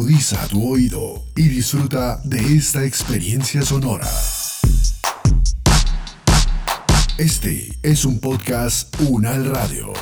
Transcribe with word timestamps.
Agudiza 0.00 0.48
tu 0.48 0.72
oído 0.72 1.24
y 1.36 1.42
disfruta 1.42 2.18
de 2.24 2.38
esta 2.38 2.86
experiencia 2.86 3.60
sonora. 3.60 4.06
Este 7.18 7.68
es 7.82 8.06
un 8.06 8.18
podcast 8.18 8.98
Unal 9.10 9.44
Radio. 9.44 9.92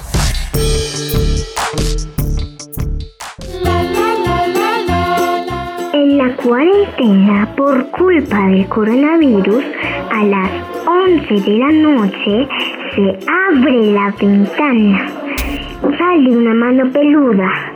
En 5.92 6.16
la 6.16 6.36
cuarentena, 6.36 7.52
por 7.56 7.90
culpa 7.90 8.46
del 8.46 8.68
coronavirus, 8.68 9.64
a 10.12 10.22
las 10.22 10.50
11 10.86 11.34
de 11.40 11.58
la 11.58 11.72
noche 11.72 12.48
se 12.94 13.18
abre 13.50 13.90
la 13.90 14.14
ventana. 14.20 15.10
Sale 15.98 16.36
una 16.36 16.54
mano 16.54 16.88
peluda. 16.92 17.67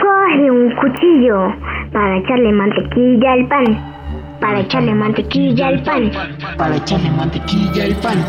Coge 0.00 0.50
un 0.50 0.74
cuchillo 0.76 1.52
para 1.92 2.18
echarle 2.18 2.52
mantequilla 2.52 3.32
al 3.32 3.48
pan. 3.48 4.38
Para 4.40 4.60
echarle 4.60 4.94
mantequilla 4.94 5.68
al 5.68 5.82
pan. 5.82 6.10
Para 6.56 6.76
echarle 6.76 7.10
mantequilla 7.10 7.84
al 7.84 7.96
pan. 7.96 8.24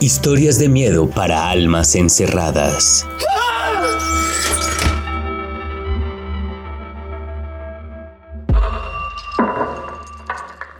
Historias 0.00 0.58
de 0.58 0.68
miedo 0.68 1.08
para 1.10 1.50
almas 1.50 1.94
encerradas. 1.94 3.06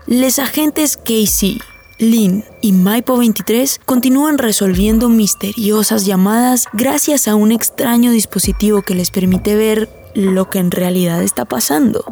Les 0.07 0.39
agentes 0.39 0.97
Casey, 0.97 1.59
Lynn 1.99 2.45
y 2.61 2.73
Maipo 2.73 3.17
23 3.17 3.81
continúan 3.85 4.39
resolviendo 4.39 5.09
misteriosas 5.09 6.05
llamadas 6.05 6.67
gracias 6.73 7.29
a 7.29 7.37
un 7.37 7.53
extraño 7.53 8.11
dispositivo 8.11 8.83
que 8.83 8.95
les 8.95 9.11
permite 9.11 9.55
ver 9.55 9.89
lo 10.15 10.51
que 10.51 10.59
en 10.59 10.71
realidad 10.71 11.23
está 11.23 11.45
pasando. 11.45 12.05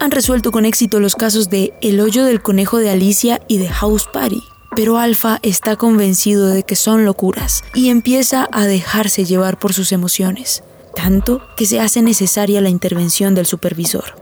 Han 0.00 0.10
resuelto 0.10 0.50
con 0.50 0.64
éxito 0.64 0.98
los 0.98 1.14
casos 1.14 1.48
de 1.48 1.72
El 1.80 2.00
hoyo 2.00 2.24
del 2.24 2.42
conejo 2.42 2.78
de 2.78 2.90
Alicia 2.90 3.40
y 3.46 3.58
de 3.58 3.68
House 3.68 4.08
Party, 4.12 4.42
pero 4.74 4.98
Alpha 4.98 5.38
está 5.42 5.76
convencido 5.76 6.48
de 6.48 6.64
que 6.64 6.74
son 6.74 7.04
locuras 7.04 7.62
y 7.74 7.90
empieza 7.90 8.48
a 8.50 8.66
dejarse 8.66 9.24
llevar 9.24 9.58
por 9.58 9.72
sus 9.72 9.92
emociones, 9.92 10.64
tanto 10.96 11.42
que 11.56 11.66
se 11.66 11.78
hace 11.78 12.02
necesaria 12.02 12.60
la 12.60 12.70
intervención 12.70 13.36
del 13.36 13.46
supervisor. 13.46 14.21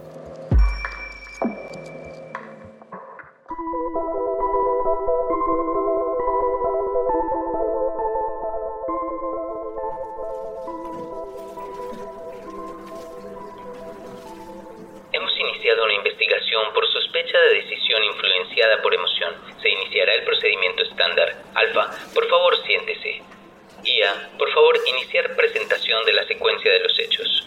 Sospecha 17.31 17.39
de 17.39 17.55
decisión 17.55 18.05
influenciada 18.05 18.83
por 18.83 18.95
emoción. 18.95 19.35
Se 19.63 19.69
iniciará 19.69 20.15
el 20.15 20.25
procedimiento 20.25 20.83
estándar. 20.83 21.35
Alfa, 21.55 21.91
por 22.15 22.29
favor, 22.29 22.57
siéntese. 22.65 23.23
Ia, 23.85 24.31
por 24.39 24.51
favor, 24.53 24.77
iniciar 24.87 25.35
presentación 25.37 26.05
de 26.07 26.13
la 26.13 26.25
secuencia 26.27 26.73
de 26.73 26.81
los 26.81 26.99
hechos. 26.99 27.47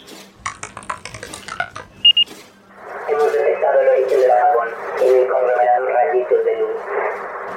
Hemos 3.10 3.34
detectado 3.34 3.82
el 3.82 3.88
origen 3.90 4.22
del 4.22 4.32
apagón 4.32 4.70
en 5.02 5.22
el 5.22 5.28
conglomerado 5.28 5.86
rayitos 5.88 6.46
de 6.46 6.56
luz. 6.58 6.78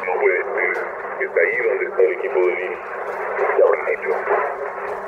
No 0.05 0.21
puede 0.21 0.43
ser. 0.43 0.85
Está 1.21 1.41
ahí 1.41 1.69
donde 1.69 1.85
está 1.87 2.03
el 2.03 2.13
equipo 2.13 2.39
de 2.41 2.55
Lini. 2.55 2.77
¿Qué 3.57 3.63
habrán 3.63 3.89
hecho? 3.89 4.36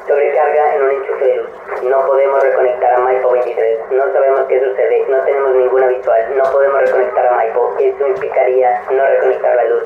Sobrecarga 0.09 0.75
en 0.75 0.83
un 0.83 0.91
enchufe 0.91 1.25
de 1.25 1.37
luz. 1.37 1.51
No 1.83 2.07
podemos 2.07 2.43
reconectar 2.43 2.95
a 2.95 2.99
Maipo 3.01 3.31
23. 3.33 3.79
No 3.91 4.13
sabemos 4.13 4.41
qué 4.49 4.59
sucede. 4.59 5.05
No 5.09 5.23
tenemos 5.25 5.55
ninguna 5.55 5.87
visual. 5.89 6.37
No 6.37 6.45
podemos 6.51 6.81
reconectar 6.81 7.27
a 7.27 7.33
Maipo. 7.33 7.77
Eso 7.79 8.09
implicaría 8.09 8.83
no 8.91 9.07
reconectar 9.07 9.55
la 9.57 9.65
luz. 9.65 9.85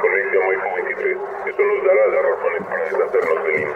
Conecte 0.00 0.36
a 0.36 0.46
Maipo 0.46 0.74
23. 0.76 1.18
Eso 1.46 1.62
nos 1.62 1.84
dará 1.86 2.06
las 2.06 2.22
razones 2.22 2.62
para 2.68 2.84
deshacernos 2.84 3.42
de 3.42 3.52
Lini. 3.52 3.72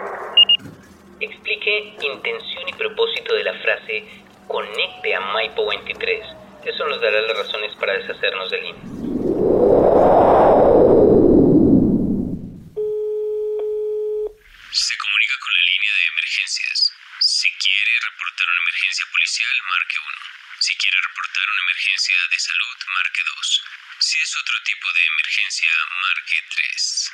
Explique 1.19 1.95
intención 1.99 2.63
y 2.67 2.73
propósito 2.73 3.33
de 3.33 3.43
la 3.43 3.53
frase 3.53 4.03
conecte 4.47 5.15
a 5.15 5.19
Maipo 5.19 5.67
23. 5.67 6.25
Eso 6.65 6.85
nos 6.87 7.01
dará 7.01 7.21
las 7.21 7.37
razones 7.37 7.75
para 7.75 7.93
deshacernos 7.93 8.49
del 8.51 8.65
IN. 8.65 8.75
Se 14.67 14.93
comunica 14.97 15.35
con 15.39 15.53
la 15.53 15.63
línea 15.63 15.93
de 15.95 16.03
emergencias. 16.11 16.91
Si 17.19 17.49
quiere 17.55 17.93
reportar 18.11 18.47
una 18.51 18.61
emergencia 18.67 19.05
policial, 19.11 19.55
marque 19.63 19.95
1. 19.95 20.11
Si 20.59 20.75
quiere 20.75 20.97
reportar 21.07 21.45
una 21.47 21.63
emergencia 21.71 22.17
de 22.29 22.39
salud, 22.39 22.77
marque 22.93 23.21
2. 23.25 23.63
Si 23.99 24.19
es 24.19 24.26
otro 24.41 24.57
tipo 24.63 24.87
de 24.93 25.01
emergencia, 25.13 25.69
marque 26.01 26.37
3. 26.53 27.11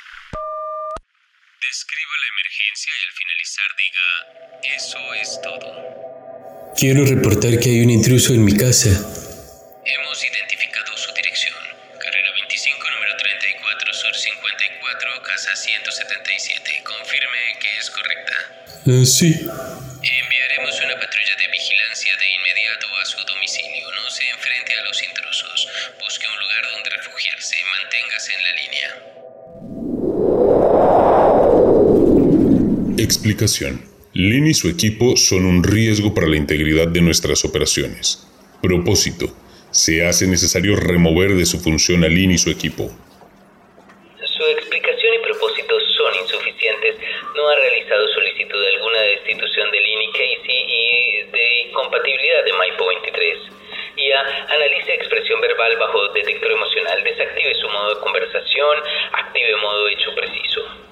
Describa 1.60 2.14
la 2.20 2.28
emergencia 2.34 2.92
y 2.92 3.02
al 3.04 3.12
finalizar 3.20 3.68
diga, 3.80 4.08
eso 4.76 5.14
es 5.14 5.40
todo. 5.42 5.68
Quiero 6.76 7.04
reportar 7.04 7.58
que 7.60 7.70
hay 7.70 7.80
un 7.80 7.90
intruso 7.90 8.34
en 8.34 8.44
mi 8.44 8.56
casa. 8.56 8.90
Hemos 8.90 10.24
identificado 10.24 10.96
su 10.96 11.12
dirección. 11.14 11.54
Carrera 12.00 12.32
25, 12.34 12.90
número 12.90 13.16
34, 13.16 13.94
sur 13.94 14.14
54, 14.14 15.22
casa 15.22 15.56
177. 15.56 16.82
Confirme 16.84 17.58
que 17.60 17.78
es 17.78 17.90
correcta. 17.90 18.36
Eh, 18.86 19.06
sí. 19.06 19.46
Explicación. 33.34 33.82
Lin 34.12 34.46
y 34.46 34.54
su 34.54 34.68
equipo 34.68 35.16
son 35.16 35.44
un 35.44 35.64
riesgo 35.64 36.14
para 36.14 36.28
la 36.28 36.36
integridad 36.36 36.86
de 36.86 37.02
nuestras 37.02 37.44
operaciones. 37.44 38.22
Propósito. 38.62 39.26
Se 39.72 40.06
hace 40.06 40.28
necesario 40.28 40.76
remover 40.76 41.34
de 41.34 41.44
su 41.44 41.58
función 41.58 42.04
a 42.04 42.06
Lin 42.06 42.30
y 42.30 42.38
su 42.38 42.48
equipo. 42.48 42.94
Su 44.22 44.44
explicación 44.54 45.14
y 45.18 45.18
propósito 45.18 45.74
son 45.98 46.14
insuficientes. 46.14 46.94
No 47.34 47.48
ha 47.48 47.56
realizado 47.56 48.06
solicitud 48.14 48.54
alguna 48.54 49.02
de 49.02 49.08
destitución 49.18 49.66
de 49.72 49.80
Lini 49.80 50.08
Casey 50.12 50.60
y 50.70 51.32
de 51.34 51.62
incompatibilidad 51.70 52.44
de 52.44 52.52
Maipo 52.52 52.86
23. 52.86 53.38
IA 53.96 54.20
analice 54.46 54.94
expresión 54.94 55.40
verbal 55.40 55.76
bajo 55.78 56.06
detector 56.14 56.52
emocional, 56.52 57.02
desactive 57.02 57.54
su 57.56 57.68
modo 57.68 57.96
de 57.96 58.00
conversación, 58.00 58.78
active 59.10 59.56
modo 59.56 59.88
hecho 59.88 60.14
preciso. 60.14 60.83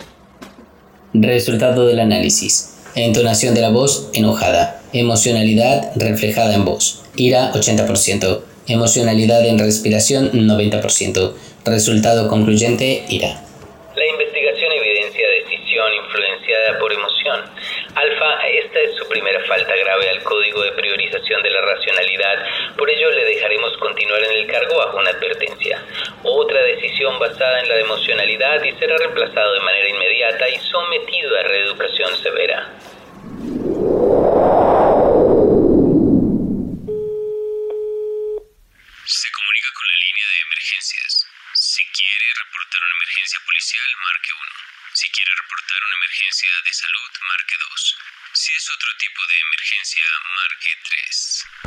Resultado 1.14 1.86
del 1.86 2.00
análisis. 2.00 2.72
Entonación 2.94 3.54
de 3.54 3.60
la 3.60 3.68
voz 3.68 4.08
enojada. 4.14 4.80
Emocionalidad 4.94 5.92
reflejada 5.94 6.54
en 6.54 6.64
voz. 6.64 7.04
Ira 7.16 7.52
80%. 7.52 8.40
Emocionalidad 8.66 9.44
en 9.46 9.58
respiración 9.58 10.32
90%. 10.32 11.34
Resultado 11.66 12.28
concluyente 12.28 13.04
ira. 13.10 13.28
La 13.94 14.06
investigación 14.08 14.72
evidencia 14.72 15.28
decisión 15.28 15.92
influenciada 15.92 16.78
por 16.78 16.90
emoción. 16.90 17.40
Alfa, 17.94 18.48
esta 18.48 18.80
es 18.80 18.96
su 18.96 19.06
primera 19.06 19.40
falta 19.46 19.76
grave 19.76 20.08
al 20.08 20.22
código 20.22 20.62
de 20.62 20.72
priorización 20.72 21.42
de 21.42 21.50
la 21.50 21.60
racionalidad, 21.60 22.36
por 22.76 22.88
ello 22.88 23.10
le 23.10 23.24
dejaremos 23.26 23.76
continuar 23.76 24.22
en 24.24 24.32
el 24.32 24.46
cargo 24.46 24.78
bajo 24.78 24.98
una 24.98 25.10
advertencia. 25.10 25.84
Otra 26.24 26.62
decisión 26.62 27.18
basada 27.18 27.60
en 27.60 27.61
la 27.74 27.80
emocionalidad 27.80 28.62
y 28.62 28.72
será 28.78 28.96
reemplazado 28.96 29.54
de 29.54 29.60
manera 29.60 29.88
inmediata 29.88 30.48
y 30.48 30.58
sometido 30.58 31.36
a 31.38 31.42
reeducación 31.42 32.16
severa. 32.22 32.58
Se 39.04 39.28
comunica 39.32 39.70
con 39.72 39.86
la 39.88 39.98
línea 40.04 40.26
de 40.28 40.38
emergencias. 40.46 41.26
Si 41.54 41.82
quiere 41.96 42.26
reportar 42.44 42.80
una 42.82 42.96
emergencia 42.96 43.38
policial, 43.44 43.88
marque 44.04 44.30
1. 44.32 44.42
Si 44.92 45.10
quiere 45.10 45.30
reportar 45.32 45.80
una 45.82 45.96
emergencia 45.96 46.50
de 46.64 46.72
salud, 46.72 47.10
marque 47.28 47.56
2. 47.56 47.96
Si 48.32 48.52
es 48.52 48.70
otro 48.70 48.90
tipo 48.98 49.20
de 49.26 49.36
emergencia, 49.40 50.04
marque 50.36 50.72
3. 50.84 51.61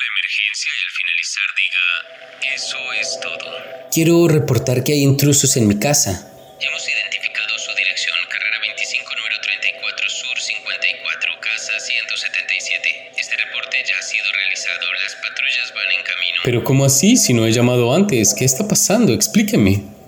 La 0.00 0.06
emergencia 0.16 0.70
y 0.72 0.80
al 0.80 0.92
finalizar 0.96 1.48
diga, 1.60 2.54
eso 2.56 2.78
es 3.00 3.20
todo. 3.20 3.90
Quiero 3.92 4.28
reportar 4.28 4.82
que 4.82 4.92
hay 4.92 5.02
intrusos 5.02 5.58
en 5.58 5.68
mi 5.68 5.78
casa. 5.78 6.26
Hemos 6.58 6.88
identificado 6.88 7.58
su 7.58 7.74
dirección, 7.74 8.16
carrera 8.30 8.58
25, 8.62 9.14
número 9.14 9.40
34, 9.42 10.08
sur 10.08 10.40
54, 10.40 11.40
casa 11.40 11.78
177. 11.78 13.12
Este 13.18 13.36
reporte 13.36 13.84
ya 13.86 13.98
ha 13.98 14.02
sido 14.02 14.24
realizado, 14.32 14.90
las 15.04 15.16
patrullas 15.16 15.74
van 15.74 15.92
en 15.92 16.02
camino. 16.02 16.40
Pero 16.44 16.64
¿cómo 16.64 16.86
así? 16.86 17.18
Si 17.18 17.34
no 17.34 17.44
he 17.46 17.52
llamado 17.52 17.94
antes, 17.94 18.32
¿qué 18.32 18.46
está 18.46 18.66
pasando? 18.66 19.12
Explíqueme. 19.12 19.99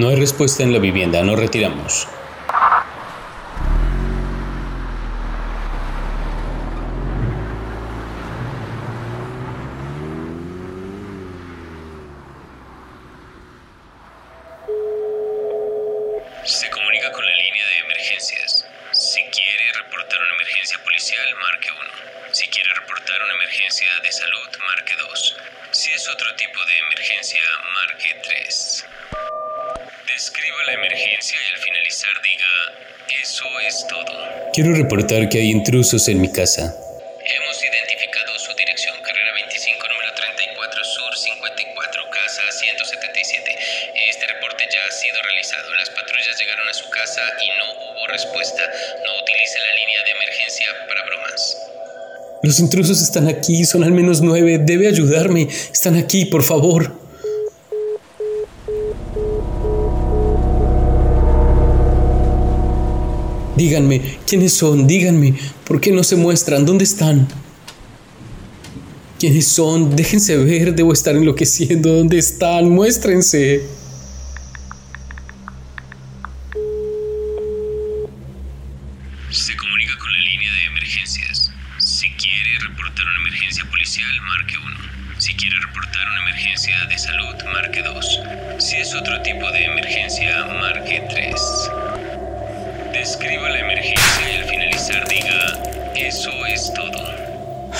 No 0.00 0.08
hay 0.08 0.16
respuesta 0.16 0.62
en 0.62 0.72
la 0.72 0.78
vivienda, 0.78 1.22
nos 1.22 1.38
retiramos. 1.38 2.08
Se 16.46 16.70
comunica 16.70 17.12
con 17.12 17.22
la 17.22 17.36
línea 17.36 17.66
de 17.66 17.76
emergencias. 17.84 18.66
Si 18.92 19.22
quiere 19.24 19.72
reportar 19.84 20.18
una 20.18 20.34
emergencia 20.34 20.78
policial, 20.82 21.28
marque 21.42 21.68
1. 21.72 22.32
Si 22.32 22.48
quiere 22.48 22.72
reportar 22.72 23.22
una 23.22 23.34
emergencia 23.34 23.88
de 24.02 24.10
salud, 24.10 24.48
marque 24.66 24.94
2. 24.96 25.36
Si 25.72 25.90
es 25.92 26.08
otro 26.08 26.34
tipo 26.36 26.64
de 26.64 26.78
emergencia, 26.78 27.42
marque 27.74 28.09
3. 28.09 28.09
Describa 28.09 28.09
la 30.70 30.76
emergencia 30.76 31.36
y 31.36 31.52
al 31.52 31.58
finalizar 31.58 32.14
diga, 32.22 32.52
eso 33.22 33.44
es 33.66 33.86
todo. 33.88 34.52
Quiero 34.52 34.72
reportar 34.72 35.28
que 35.28 35.38
hay 35.38 35.50
intrusos 35.50 36.06
en 36.06 36.20
mi 36.20 36.30
casa. 36.30 36.62
Hemos 36.62 37.56
identificado 37.64 38.38
su 38.38 38.54
dirección, 38.54 38.94
carrera 39.02 39.34
25, 39.34 39.88
número 39.88 40.14
34, 40.14 40.84
sur 40.84 41.16
54, 41.16 42.02
casa 42.10 42.42
177. 42.52 43.58
Este 44.10 44.26
reporte 44.26 44.68
ya 44.72 44.78
ha 44.86 44.92
sido 44.92 45.20
realizado. 45.22 45.74
Las 45.74 45.90
patrullas 45.90 46.38
llegaron 46.38 46.68
a 46.68 46.74
su 46.74 46.88
casa 46.90 47.22
y 47.42 47.48
no 47.58 47.66
hubo 47.90 48.06
respuesta. 48.06 48.62
No 48.62 49.22
utilice 49.22 49.58
la 49.58 49.74
línea 49.74 50.04
de 50.04 50.10
emergencia 50.12 50.66
para 50.86 51.04
bromas. 51.04 51.66
Los 52.44 52.60
intrusos 52.60 53.02
están 53.02 53.26
aquí, 53.26 53.64
son 53.64 53.82
al 53.82 53.92
menos 53.92 54.20
nueve. 54.20 54.58
Debe 54.58 54.86
ayudarme. 54.86 55.48
Están 55.50 55.96
aquí, 55.96 56.26
por 56.26 56.44
favor. 56.44 56.99
Díganme, 63.60 64.00
¿quiénes 64.26 64.54
son? 64.54 64.86
Díganme, 64.86 65.34
¿por 65.66 65.82
qué 65.82 65.92
no 65.92 66.02
se 66.02 66.16
muestran? 66.16 66.64
¿Dónde 66.64 66.84
están? 66.84 67.28
¿Quiénes 69.18 69.48
son? 69.48 69.94
Déjense 69.94 70.38
ver, 70.38 70.74
debo 70.74 70.94
estar 70.94 71.14
enloqueciendo. 71.14 71.94
¿Dónde 71.94 72.16
están? 72.16 72.70
Muéstrense. 72.70 73.60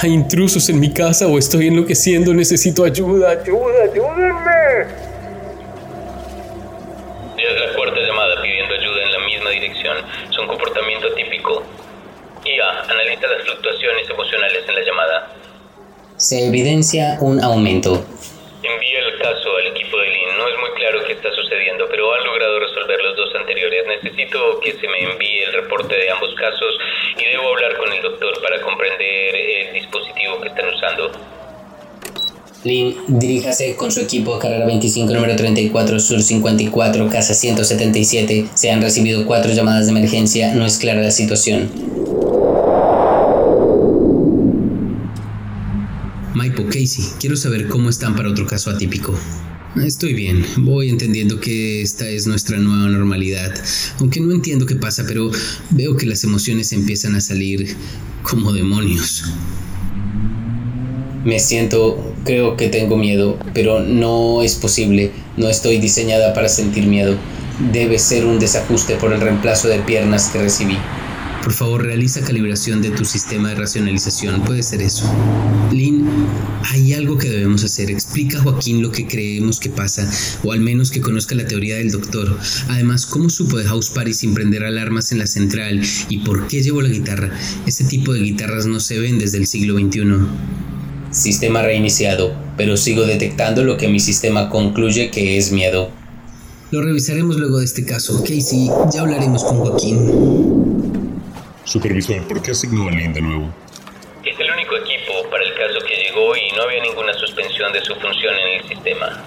Hay 0.02 0.14
intrusos 0.14 0.66
en 0.70 0.80
mi 0.80 0.90
casa 0.94 1.26
o 1.26 1.36
estoy 1.36 1.66
enloqueciendo. 1.68 2.32
Necesito 2.32 2.84
ayuda. 2.84 3.32
Ayuda, 3.32 3.82
ayúdenme. 3.82 4.86
Es 7.36 7.60
la 7.60 7.76
cuarta 7.76 8.00
llamada 8.00 8.40
pidiendo 8.40 8.74
ayuda 8.74 9.02
en 9.04 9.12
la 9.12 9.18
misma 9.26 9.50
dirección. 9.50 9.96
Es 10.30 10.38
un 10.38 10.46
comportamiento 10.46 11.12
típico. 11.12 11.62
IA, 12.46 12.80
analiza 12.90 13.26
las 13.26 13.44
fluctuaciones 13.44 14.08
emocionales 14.08 14.62
en 14.66 14.74
la 14.74 14.80
llamada. 14.80 15.32
Se 16.16 16.46
evidencia 16.46 17.18
un 17.20 17.44
aumento. 17.44 18.02
El 19.10 19.18
caso 19.18 19.56
al 19.56 19.66
equipo 19.66 19.98
de 19.98 20.08
Lynn. 20.08 20.38
No 20.38 20.46
es 20.46 20.58
muy 20.60 20.70
claro 20.78 21.02
qué 21.04 21.12
está 21.14 21.30
sucediendo, 21.34 21.86
pero 21.90 22.14
han 22.14 22.24
logrado 22.24 22.60
resolver 22.60 23.02
los 23.02 23.16
dos 23.16 23.34
anteriores. 23.34 23.84
Necesito 23.86 24.60
que 24.60 24.72
se 24.72 24.86
me 24.86 25.02
envíe 25.02 25.42
el 25.42 25.52
reporte 25.52 25.96
de 25.96 26.10
ambos 26.10 26.32
casos 26.36 26.78
y 27.18 27.24
debo 27.24 27.48
hablar 27.48 27.76
con 27.76 27.92
el 27.92 28.02
doctor 28.02 28.40
para 28.40 28.60
comprender 28.60 29.34
el 29.34 29.72
dispositivo 29.72 30.40
que 30.40 30.48
están 30.48 30.68
usando. 30.68 31.10
Lynn, 32.62 32.94
diríjase 33.08 33.74
con 33.74 33.90
su 33.90 34.00
equipo 34.00 34.38
carrera 34.38 34.66
25, 34.66 35.12
número 35.12 35.34
34, 35.34 35.98
sur 35.98 36.20
54, 36.20 37.08
casa 37.08 37.34
177. 37.34 38.46
Se 38.54 38.70
han 38.70 38.82
recibido 38.82 39.24
cuatro 39.24 39.50
llamadas 39.52 39.86
de 39.86 39.92
emergencia. 39.92 40.54
No 40.54 40.66
es 40.66 40.78
clara 40.78 41.00
la 41.00 41.10
situación. 41.10 41.99
Maipo, 46.34 46.64
Casey, 46.66 47.04
quiero 47.18 47.36
saber 47.36 47.68
cómo 47.68 47.90
están 47.90 48.14
para 48.14 48.30
otro 48.30 48.46
caso 48.46 48.70
atípico. 48.70 49.18
Estoy 49.84 50.14
bien, 50.14 50.44
voy 50.58 50.88
entendiendo 50.88 51.40
que 51.40 51.82
esta 51.82 52.08
es 52.08 52.26
nuestra 52.26 52.58
nueva 52.58 52.88
normalidad, 52.88 53.52
aunque 53.98 54.20
no 54.20 54.32
entiendo 54.32 54.66
qué 54.66 54.76
pasa, 54.76 55.04
pero 55.06 55.30
veo 55.70 55.96
que 55.96 56.06
las 56.06 56.22
emociones 56.22 56.72
empiezan 56.72 57.16
a 57.16 57.20
salir 57.20 57.76
como 58.22 58.52
demonios. 58.52 59.24
Me 61.24 61.38
siento, 61.38 62.14
creo 62.24 62.56
que 62.56 62.68
tengo 62.68 62.96
miedo, 62.96 63.38
pero 63.52 63.80
no 63.80 64.42
es 64.42 64.54
posible. 64.54 65.10
No 65.36 65.48
estoy 65.48 65.78
diseñada 65.78 66.32
para 66.32 66.48
sentir 66.48 66.86
miedo. 66.86 67.16
Debe 67.72 67.98
ser 67.98 68.24
un 68.24 68.38
desajuste 68.38 68.94
por 68.96 69.12
el 69.12 69.20
reemplazo 69.20 69.68
de 69.68 69.80
piernas 69.80 70.28
que 70.28 70.40
recibí. 70.40 70.78
Por 71.42 71.54
favor, 71.54 71.82
realiza 71.82 72.20
calibración 72.20 72.82
de 72.82 72.90
tu 72.90 73.04
sistema 73.04 73.48
de 73.48 73.54
racionalización. 73.54 74.42
Puede 74.42 74.62
ser 74.62 74.82
eso. 74.82 75.10
Lynn, 75.72 76.06
hay 76.70 76.92
algo 76.92 77.16
que 77.16 77.30
debemos 77.30 77.64
hacer. 77.64 77.90
Explica 77.90 78.38
a 78.38 78.42
Joaquín 78.42 78.82
lo 78.82 78.92
que 78.92 79.06
creemos 79.06 79.58
que 79.58 79.70
pasa, 79.70 80.10
o 80.44 80.52
al 80.52 80.60
menos 80.60 80.90
que 80.90 81.00
conozca 81.00 81.34
la 81.34 81.46
teoría 81.46 81.76
del 81.76 81.90
doctor. 81.90 82.36
Además, 82.68 83.06
¿cómo 83.06 83.30
supo 83.30 83.56
de 83.56 83.64
House 83.64 83.88
Party 83.88 84.12
sin 84.12 84.34
prender 84.34 84.64
alarmas 84.64 85.12
en 85.12 85.18
la 85.18 85.26
central? 85.26 85.80
¿Y 86.10 86.18
por 86.18 86.46
qué 86.46 86.62
llevó 86.62 86.82
la 86.82 86.90
guitarra? 86.90 87.30
Ese 87.66 87.84
tipo 87.84 88.12
de 88.12 88.20
guitarras 88.20 88.66
no 88.66 88.78
se 88.78 88.98
ven 88.98 89.18
desde 89.18 89.38
el 89.38 89.46
siglo 89.46 89.78
XXI. 89.78 90.02
Sistema 91.10 91.62
reiniciado, 91.62 92.34
pero 92.58 92.76
sigo 92.76 93.04
detectando 93.04 93.64
lo 93.64 93.78
que 93.78 93.88
mi 93.88 93.98
sistema 93.98 94.50
concluye 94.50 95.10
que 95.10 95.38
es 95.38 95.52
miedo. 95.52 95.90
Lo 96.70 96.82
revisaremos 96.82 97.36
luego 97.36 97.58
de 97.58 97.64
este 97.64 97.84
caso. 97.84 98.22
Casey, 98.22 98.70
ya 98.92 99.00
hablaremos 99.00 99.42
con 99.42 99.56
Joaquín. 99.56 100.99
Supervisor, 101.64 102.26
¿por 102.26 102.42
qué 102.42 102.52
asignó 102.52 102.88
a 102.88 102.90
Lynn 102.90 103.12
de 103.12 103.20
nuevo? 103.20 103.52
Es 104.24 104.38
el 104.38 104.50
único 104.50 104.76
equipo 104.76 105.28
para 105.30 105.44
el 105.44 105.54
caso 105.54 105.78
que 105.86 105.94
llegó 105.94 106.36
y 106.36 106.54
no 106.56 106.62
había 106.62 106.82
ninguna 106.82 107.12
suspensión 107.14 107.72
de 107.72 107.80
su 107.80 107.94
función 107.94 108.34
en 108.34 108.60
el 108.60 108.68
sistema. 108.68 109.24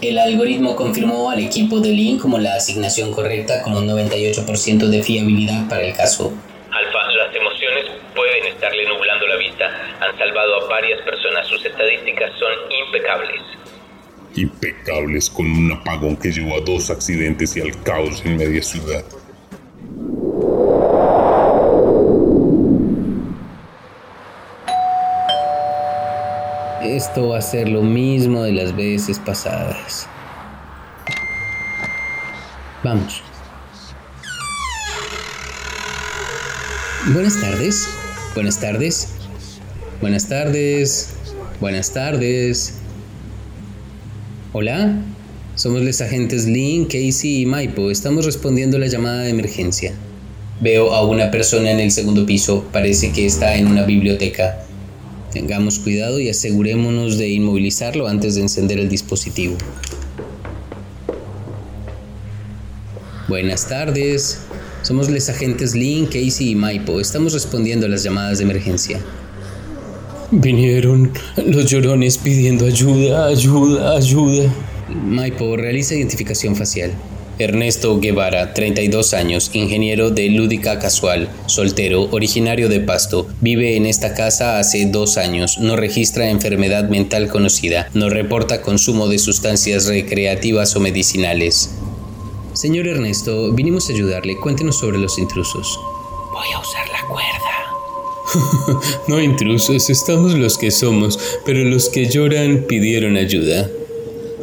El 0.00 0.18
algoritmo 0.18 0.76
confirmó 0.76 1.30
al 1.30 1.40
equipo 1.40 1.78
de 1.80 1.90
Lynn 1.90 2.18
como 2.18 2.38
la 2.38 2.54
asignación 2.54 3.12
correcta 3.12 3.62
con 3.62 3.76
un 3.76 3.86
98% 3.86 4.88
de 4.88 5.02
fiabilidad 5.02 5.68
para 5.68 5.82
el 5.82 5.94
caso. 5.94 6.32
Alfa, 6.70 7.12
las 7.12 7.34
emociones 7.34 7.84
pueden 8.14 8.46
estarle 8.46 8.86
nublando 8.86 9.26
la 9.26 9.36
vista. 9.36 9.66
Han 10.00 10.16
salvado 10.16 10.64
a 10.64 10.68
varias 10.68 11.02
personas. 11.02 11.46
Sus 11.48 11.64
estadísticas 11.66 12.30
son 12.38 12.52
impecables. 12.86 13.42
Impecables 14.36 15.28
con 15.28 15.50
un 15.50 15.72
apagón 15.72 16.16
que 16.16 16.30
llevó 16.30 16.56
a 16.56 16.60
dos 16.60 16.88
accidentes 16.88 17.56
y 17.56 17.60
al 17.60 17.82
caos 17.82 18.22
en 18.24 18.38
media 18.38 18.62
ciudad. 18.62 19.04
Esto 27.00 27.28
va 27.28 27.38
a 27.38 27.40
ser 27.40 27.66
lo 27.70 27.80
mismo 27.80 28.42
de 28.42 28.52
las 28.52 28.76
veces 28.76 29.18
pasadas. 29.18 30.06
Vamos. 32.84 33.22
Buenas 37.14 37.40
tardes. 37.40 37.88
Buenas 38.34 38.60
tardes. 38.60 39.08
Buenas 40.02 40.28
tardes. 40.28 41.14
Buenas 41.58 41.90
tardes. 41.94 42.74
Hola. 44.52 45.00
Somos 45.54 45.80
los 45.80 46.02
agentes 46.02 46.44
Lynn, 46.44 46.84
Casey 46.84 47.40
y 47.40 47.46
Maipo. 47.46 47.90
Estamos 47.90 48.26
respondiendo 48.26 48.78
la 48.78 48.88
llamada 48.88 49.22
de 49.22 49.30
emergencia. 49.30 49.94
Veo 50.60 50.92
a 50.92 51.02
una 51.06 51.30
persona 51.30 51.70
en 51.70 51.80
el 51.80 51.92
segundo 51.92 52.26
piso. 52.26 52.66
Parece 52.70 53.10
que 53.10 53.24
está 53.24 53.54
en 53.54 53.68
una 53.68 53.84
biblioteca. 53.84 54.66
Tengamos 55.32 55.78
cuidado 55.78 56.18
y 56.18 56.28
asegurémonos 56.28 57.16
de 57.16 57.28
inmovilizarlo 57.28 58.08
antes 58.08 58.34
de 58.34 58.42
encender 58.42 58.78
el 58.80 58.88
dispositivo. 58.88 59.56
Buenas 63.28 63.68
tardes. 63.68 64.40
Somos 64.82 65.08
los 65.08 65.28
agentes 65.28 65.74
Lynn, 65.74 66.06
Casey 66.06 66.50
y 66.50 66.54
Maipo. 66.56 67.00
Estamos 67.00 67.32
respondiendo 67.32 67.86
a 67.86 67.88
las 67.88 68.02
llamadas 68.02 68.38
de 68.38 68.44
emergencia. 68.44 68.98
Vinieron 70.32 71.12
los 71.36 71.66
llorones 71.66 72.18
pidiendo 72.18 72.66
ayuda, 72.66 73.26
ayuda, 73.26 73.96
ayuda. 73.96 74.52
Maipo, 74.88 75.56
realiza 75.56 75.94
identificación 75.94 76.56
facial. 76.56 76.90
Ernesto 77.40 77.98
Guevara, 78.00 78.52
32 78.52 79.14
años, 79.14 79.50
ingeniero 79.54 80.10
de 80.10 80.28
lúdica 80.28 80.78
casual, 80.78 81.30
soltero, 81.46 82.08
originario 82.10 82.68
de 82.68 82.80
Pasto, 82.80 83.26
vive 83.40 83.76
en 83.76 83.86
esta 83.86 84.12
casa 84.12 84.58
hace 84.58 84.84
dos 84.86 85.16
años, 85.16 85.58
no 85.58 85.74
registra 85.74 86.28
enfermedad 86.28 86.90
mental 86.90 87.28
conocida, 87.28 87.88
no 87.94 88.10
reporta 88.10 88.60
consumo 88.60 89.08
de 89.08 89.18
sustancias 89.18 89.86
recreativas 89.86 90.76
o 90.76 90.80
medicinales. 90.80 91.70
Señor 92.52 92.88
Ernesto, 92.88 93.52
vinimos 93.52 93.88
a 93.88 93.94
ayudarle. 93.94 94.36
Cuéntenos 94.36 94.78
sobre 94.78 94.98
los 94.98 95.18
intrusos. 95.18 95.80
Voy 96.32 96.48
a 96.54 96.58
usar 96.58 96.86
la 96.88 97.08
cuerda. 97.08 98.80
no 99.08 99.18
intrusos, 99.18 99.88
estamos 99.88 100.34
los 100.34 100.58
que 100.58 100.70
somos, 100.70 101.18
pero 101.46 101.64
los 101.64 101.88
que 101.88 102.06
lloran 102.06 102.64
pidieron 102.68 103.16
ayuda. 103.16 103.70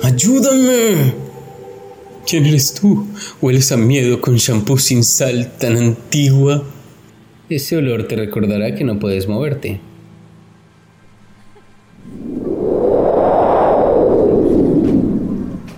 ¡Ayúdame! 0.01 1.26
¿Quién 2.29 2.45
eres 2.45 2.73
tú? 2.73 3.07
¿Hueles 3.41 3.71
a 3.71 3.77
miedo 3.77 4.19
con 4.19 4.35
shampoo 4.35 4.77
sin 4.77 5.05
sal 5.05 5.53
tan 5.57 5.77
antigua? 5.77 6.61
Ese 7.49 7.77
olor 7.77 8.05
te 8.09 8.17
recordará 8.17 8.75
que 8.75 8.83
no 8.83 8.99
puedes 8.99 9.29
moverte. 9.29 9.79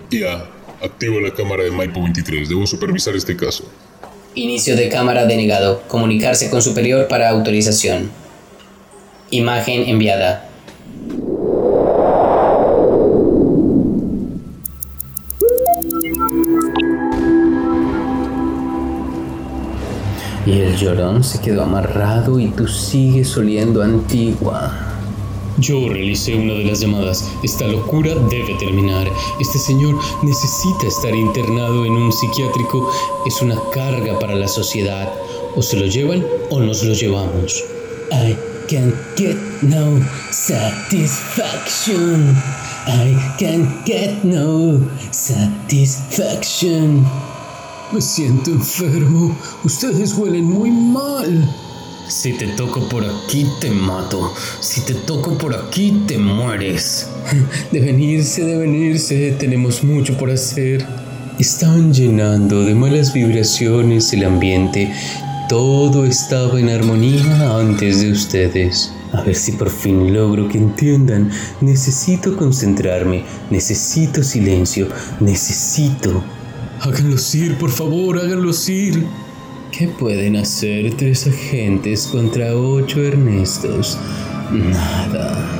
Ya, 0.09 0.49
activo 0.81 1.19
la 1.19 1.35
cámara 1.35 1.61
de 1.61 1.69
Maipo 1.69 2.01
23. 2.01 2.49
Debo 2.49 2.65
supervisar 2.65 3.15
este 3.15 3.37
caso. 3.37 3.69
Inicio 4.33 4.75
de 4.75 4.89
cámara 4.89 5.27
denegado. 5.27 5.83
Comunicarse 5.87 6.49
con 6.49 6.63
superior 6.63 7.07
para 7.07 7.29
autorización. 7.29 8.09
Imagen 9.29 9.87
enviada. 9.87 10.48
Y 20.49 20.61
el 20.61 20.75
llorón 20.77 21.23
se 21.23 21.39
quedó 21.39 21.61
amarrado 21.61 22.39
y 22.39 22.47
tú 22.47 22.67
sigues 22.67 23.37
oliendo 23.37 23.83
antigua. 23.83 24.75
Yo 25.59 25.87
realicé 25.87 26.33
una 26.33 26.53
de 26.53 26.63
las 26.63 26.79
llamadas. 26.79 27.29
Esta 27.43 27.67
locura 27.67 28.15
debe 28.31 28.55
terminar. 28.55 29.07
Este 29.39 29.59
señor 29.59 29.99
necesita 30.23 30.87
estar 30.87 31.13
internado 31.13 31.85
en 31.85 31.91
un 31.91 32.11
psiquiátrico. 32.11 32.89
Es 33.27 33.43
una 33.43 33.61
carga 33.71 34.17
para 34.17 34.33
la 34.33 34.47
sociedad. 34.47 35.13
O 35.55 35.61
se 35.61 35.77
lo 35.77 35.85
llevan 35.85 36.25
o 36.49 36.59
nos 36.59 36.83
lo 36.83 36.95
llevamos. 36.95 37.63
I 38.11 38.35
can't 38.67 38.95
get 39.15 39.37
no 39.61 39.99
satisfaction. 40.31 42.35
I 42.87 43.15
can't 43.37 43.85
get 43.85 44.23
no 44.23 44.79
satisfaction. 45.11 47.05
Me 47.91 48.01
siento 48.01 48.51
enfermo. 48.51 49.35
Ustedes 49.63 50.13
huelen 50.13 50.45
muy 50.45 50.69
mal. 50.69 51.43
Si 52.07 52.33
te 52.33 52.45
toco 52.49 52.87
por 52.87 53.03
aquí, 53.03 53.47
te 53.59 53.71
mato. 53.71 54.31
Si 54.59 54.81
te 54.81 54.93
toco 54.93 55.35
por 55.39 55.55
aquí, 55.55 56.03
te 56.05 56.19
mueres. 56.19 57.07
Deben 57.71 57.99
irse, 57.99 58.45
deben 58.45 58.75
irse. 58.75 59.31
Tenemos 59.39 59.83
mucho 59.83 60.15
por 60.19 60.29
hacer. 60.29 60.85
Estaban 61.39 61.91
llenando 61.91 62.63
de 62.63 62.75
malas 62.75 63.11
vibraciones 63.11 64.13
el 64.13 64.23
ambiente. 64.23 64.93
Todo 65.47 66.05
estaba 66.05 66.59
en 66.59 66.69
armonía 66.69 67.57
antes 67.57 68.01
de 68.01 68.11
ustedes. 68.11 68.91
A 69.13 69.23
ver 69.23 69.35
si 69.35 69.53
por 69.53 69.71
fin 69.71 70.13
logro 70.13 70.47
que 70.47 70.59
entiendan. 70.59 71.31
Necesito 71.59 72.37
concentrarme. 72.37 73.25
Necesito 73.49 74.21
silencio. 74.21 74.89
Necesito 75.19 76.23
Háganlos 76.81 77.35
ir, 77.35 77.57
por 77.57 77.71
favor, 77.71 78.17
háganlos 78.17 78.69
ir. 78.69 79.05
¿Qué 79.71 79.89
pueden 79.89 80.37
hacer 80.37 80.95
tres 80.95 81.27
agentes 81.27 82.07
contra 82.07 82.55
ocho 82.55 83.01
Ernestos? 83.01 83.97
Nada. 84.49 85.59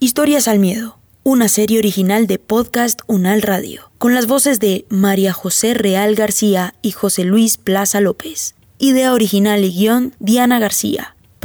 Historias 0.00 0.48
al 0.48 0.58
Miedo, 0.58 0.98
una 1.22 1.48
serie 1.48 1.78
original 1.78 2.26
de 2.26 2.38
Podcast 2.40 3.00
Unal 3.06 3.42
Radio, 3.42 3.92
con 3.98 4.14
las 4.14 4.26
voces 4.26 4.58
de 4.58 4.84
María 4.88 5.32
José 5.32 5.74
Real 5.74 6.16
García 6.16 6.74
y 6.82 6.90
José 6.90 7.22
Luis 7.24 7.56
Plaza 7.56 8.00
López. 8.00 8.56
Idea 8.78 9.12
original 9.12 9.64
y 9.64 9.72
guion 9.72 10.14
Diana 10.18 10.58
García. 10.58 11.15